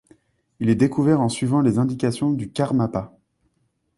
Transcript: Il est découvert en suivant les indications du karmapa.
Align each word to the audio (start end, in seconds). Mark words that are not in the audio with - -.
Il 0.59 0.69
est 0.71 0.75
découvert 0.75 1.21
en 1.21 1.29
suivant 1.29 1.61
les 1.61 1.77
indications 1.77 2.31
du 2.31 2.49
karmapa. 2.51 3.15